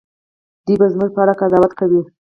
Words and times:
دوی 0.65 0.75
به 0.79 0.87
زموږ 0.93 1.09
په 1.15 1.19
اړه 1.23 1.33
قضاوت 1.41 1.71
کوي. 1.79 2.01